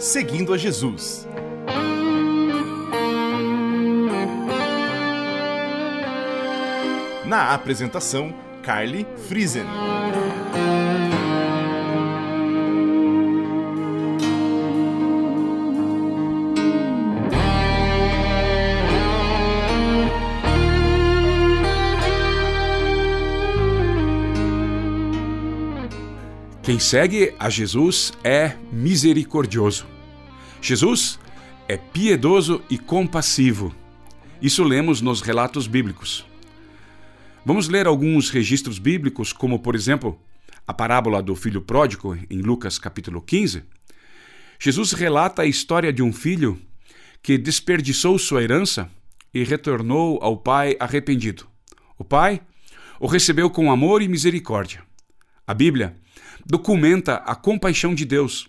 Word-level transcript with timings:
Seguindo 0.00 0.54
a 0.54 0.56
Jesus. 0.56 1.28
Na 7.26 7.52
apresentação, 7.52 8.34
Carly 8.62 9.06
Friesen. 9.28 9.66
Quem 26.62 26.78
segue 26.78 27.34
a 27.38 27.48
Jesus 27.48 28.12
é 28.22 28.54
misericordioso. 28.70 29.86
Jesus 30.60 31.18
é 31.66 31.78
piedoso 31.78 32.62
e 32.68 32.76
compassivo. 32.76 33.74
Isso 34.42 34.62
lemos 34.62 35.00
nos 35.00 35.22
relatos 35.22 35.66
bíblicos. 35.66 36.26
Vamos 37.46 37.66
ler 37.68 37.86
alguns 37.86 38.28
registros 38.28 38.78
bíblicos, 38.78 39.32
como 39.32 39.58
por 39.58 39.74
exemplo, 39.74 40.20
a 40.66 40.74
parábola 40.74 41.22
do 41.22 41.34
filho 41.34 41.62
pródigo 41.62 42.14
em 42.28 42.42
Lucas 42.42 42.78
capítulo 42.78 43.22
15. 43.22 43.62
Jesus 44.58 44.92
relata 44.92 45.40
a 45.40 45.46
história 45.46 45.90
de 45.90 46.02
um 46.02 46.12
filho 46.12 46.60
que 47.22 47.38
desperdiçou 47.38 48.18
sua 48.18 48.42
herança 48.42 48.90
e 49.32 49.42
retornou 49.44 50.18
ao 50.22 50.36
pai 50.36 50.76
arrependido. 50.78 51.46
O 51.96 52.04
pai 52.04 52.42
o 53.00 53.06
recebeu 53.06 53.48
com 53.48 53.72
amor 53.72 54.02
e 54.02 54.08
misericórdia. 54.08 54.82
A 55.46 55.54
Bíblia 55.54 55.96
documenta 56.50 57.14
a 57.14 57.36
compaixão 57.36 57.94
de 57.94 58.04
Deus 58.04 58.48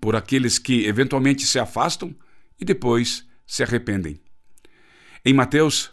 por 0.00 0.16
aqueles 0.16 0.58
que 0.58 0.84
eventualmente 0.84 1.46
se 1.46 1.60
afastam 1.60 2.12
e 2.60 2.64
depois 2.64 3.24
se 3.46 3.62
arrependem. 3.62 4.18
Em 5.24 5.32
Mateus 5.32 5.92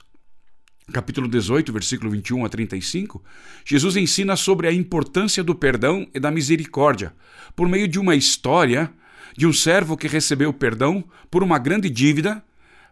capítulo 0.91 1.27
18, 1.27 1.71
versículo 1.71 2.09
21 2.09 2.43
a 2.43 2.49
35, 2.49 3.23
Jesus 3.63 3.95
ensina 3.95 4.35
sobre 4.35 4.67
a 4.67 4.73
importância 4.73 5.43
do 5.43 5.53
perdão 5.53 6.07
e 6.11 6.19
da 6.19 6.31
misericórdia 6.31 7.13
por 7.55 7.69
meio 7.69 7.87
de 7.87 7.99
uma 7.99 8.15
história 8.15 8.91
de 9.37 9.45
um 9.45 9.53
servo 9.53 9.95
que 9.95 10.07
recebeu 10.07 10.51
perdão 10.51 11.03
por 11.29 11.43
uma 11.43 11.59
grande 11.59 11.87
dívida, 11.87 12.43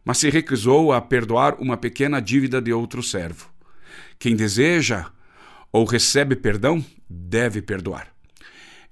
mas 0.06 0.20
se 0.20 0.30
recusou 0.30 0.94
a 0.94 1.02
perdoar 1.02 1.56
uma 1.60 1.76
pequena 1.76 2.22
dívida 2.22 2.62
de 2.62 2.72
outro 2.72 3.02
servo. 3.02 3.50
Quem 4.20 4.36
deseja 4.36 5.08
ou 5.72 5.84
recebe 5.84 6.36
perdão 6.36 6.86
deve 7.10 7.60
perdoar. 7.60 8.19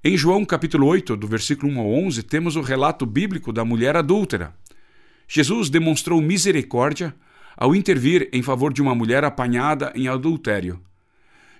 Em 0.02 0.16
João 0.16 0.44
capítulo 0.44 0.86
8, 0.86 1.16
do 1.16 1.26
versículo 1.26 1.72
1 1.72 1.80
ao 1.80 1.90
11, 1.90 2.22
temos 2.22 2.54
o 2.54 2.60
relato 2.60 3.04
bíblico 3.04 3.52
da 3.52 3.64
mulher 3.64 3.96
adúltera. 3.96 4.54
Jesus 5.26 5.68
demonstrou 5.68 6.22
misericórdia 6.22 7.12
ao 7.56 7.74
intervir 7.74 8.28
em 8.32 8.40
favor 8.40 8.72
de 8.72 8.80
uma 8.80 8.94
mulher 8.94 9.24
apanhada 9.24 9.92
em 9.96 10.06
adultério. 10.06 10.80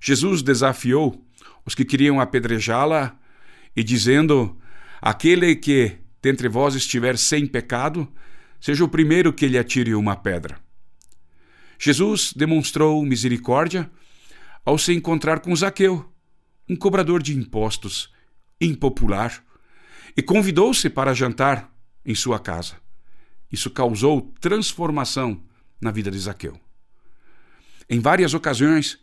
Jesus 0.01 0.41
desafiou 0.41 1.21
os 1.67 1.75
que 1.75 1.85
queriam 1.85 2.21
apedrejá-la 2.21 3.19
e 3.75 3.83
dizendo: 3.83 4.57
Aquele 5.03 5.57
que 5.57 5.97
dentre 6.23 6.49
vós 6.49 6.77
estiver 6.77 7.19
sem 7.19 7.45
pecado, 7.45 8.07
seja 8.61 8.85
o 8.85 8.89
primeiro 8.89 9.33
que 9.33 9.49
lhe 9.49 9.59
atire 9.59 9.97
uma 9.97 10.15
pedra. 10.15 10.61
Jesus 11.77 12.33
demonstrou 12.33 13.05
misericórdia 13.05 13.91
ao 14.65 14.79
se 14.79 14.93
encontrar 14.93 15.41
com 15.41 15.55
Zaqueu, 15.57 16.09
um 16.69 16.77
cobrador 16.77 17.21
de 17.21 17.37
impostos 17.37 18.17
impopular, 18.61 19.45
e 20.17 20.23
convidou-se 20.23 20.91
para 20.91 21.15
jantar 21.15 21.73
em 22.05 22.15
sua 22.15 22.39
casa. 22.41 22.75
Isso 23.51 23.71
causou 23.71 24.33
transformação 24.41 25.41
na 25.81 25.91
vida 25.91 26.11
de 26.11 26.19
Zaqueu. 26.19 26.59
Em 27.89 28.01
várias 28.01 28.35
ocasiões, 28.35 28.99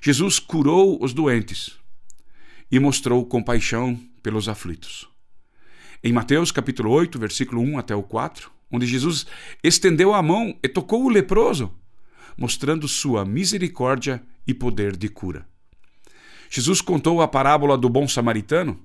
Jesus 0.00 0.38
curou 0.38 1.02
os 1.02 1.12
doentes 1.12 1.78
e 2.70 2.80
mostrou 2.80 3.24
compaixão 3.26 3.98
pelos 4.22 4.48
aflitos. 4.48 5.08
Em 6.02 6.12
Mateus 6.12 6.50
capítulo 6.50 6.90
8, 6.90 7.18
versículo 7.18 7.60
1 7.60 7.78
até 7.78 7.94
o 7.94 8.02
4, 8.02 8.50
onde 8.70 8.86
Jesus 8.86 9.26
estendeu 9.62 10.12
a 10.12 10.22
mão 10.22 10.58
e 10.62 10.68
tocou 10.68 11.04
o 11.04 11.08
leproso, 11.08 11.72
mostrando 12.36 12.88
sua 12.88 13.24
misericórdia 13.24 14.22
e 14.46 14.52
poder 14.52 14.96
de 14.96 15.08
cura. 15.08 15.46
Jesus 16.50 16.80
contou 16.80 17.22
a 17.22 17.28
parábola 17.28 17.78
do 17.78 17.88
bom 17.88 18.08
samaritano 18.08 18.80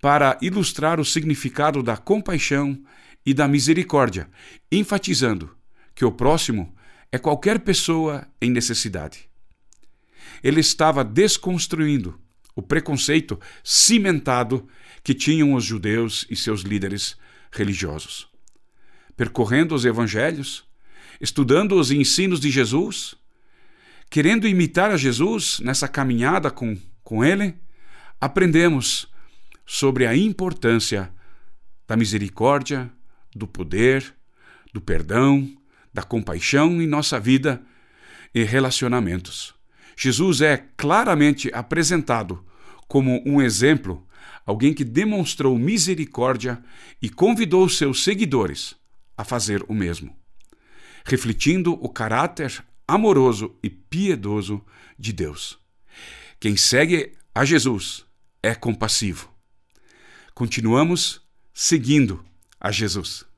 para 0.00 0.38
ilustrar 0.40 0.98
o 0.98 1.04
significado 1.04 1.82
da 1.82 1.96
compaixão 1.96 2.82
e 3.24 3.34
da 3.34 3.46
misericórdia, 3.46 4.28
enfatizando 4.72 5.54
que 5.94 6.04
o 6.04 6.12
próximo 6.12 6.74
é 7.12 7.18
qualquer 7.18 7.60
pessoa 7.60 8.26
em 8.40 8.50
necessidade. 8.50 9.28
Ele 10.42 10.60
estava 10.60 11.04
desconstruindo 11.04 12.18
o 12.54 12.62
preconceito 12.62 13.38
cimentado 13.62 14.66
que 15.02 15.14
tinham 15.14 15.54
os 15.54 15.64
judeus 15.64 16.26
e 16.30 16.36
seus 16.36 16.62
líderes 16.62 17.16
religiosos. 17.52 18.28
Percorrendo 19.16 19.74
os 19.74 19.84
evangelhos, 19.84 20.64
estudando 21.20 21.78
os 21.78 21.90
ensinos 21.90 22.40
de 22.40 22.50
Jesus, 22.50 23.14
querendo 24.08 24.48
imitar 24.48 24.90
a 24.90 24.96
Jesus 24.96 25.60
nessa 25.60 25.86
caminhada 25.86 26.50
com, 26.50 26.76
com 27.02 27.24
Ele, 27.24 27.54
aprendemos 28.20 29.09
sobre 29.72 30.04
a 30.04 30.16
importância 30.16 31.14
da 31.86 31.96
misericórdia, 31.96 32.90
do 33.32 33.46
poder, 33.46 34.12
do 34.74 34.80
perdão, 34.80 35.48
da 35.94 36.02
compaixão 36.02 36.82
em 36.82 36.88
nossa 36.88 37.20
vida 37.20 37.62
e 38.34 38.42
relacionamentos. 38.42 39.54
Jesus 39.96 40.40
é 40.40 40.56
claramente 40.76 41.52
apresentado 41.54 42.44
como 42.88 43.22
um 43.24 43.40
exemplo, 43.40 44.04
alguém 44.44 44.74
que 44.74 44.82
demonstrou 44.82 45.56
misericórdia 45.56 46.60
e 47.00 47.08
convidou 47.08 47.68
seus 47.68 48.02
seguidores 48.02 48.74
a 49.16 49.22
fazer 49.22 49.64
o 49.68 49.72
mesmo, 49.72 50.16
refletindo 51.04 51.74
o 51.74 51.88
caráter 51.88 52.60
amoroso 52.88 53.56
e 53.62 53.70
piedoso 53.70 54.64
de 54.98 55.12
Deus. 55.12 55.60
Quem 56.40 56.56
segue 56.56 57.12
a 57.32 57.44
Jesus 57.44 58.04
é 58.42 58.52
compassivo. 58.52 59.29
Continuamos 60.34 61.22
seguindo 61.52 62.24
a 62.58 62.70
Jesus. 62.70 63.29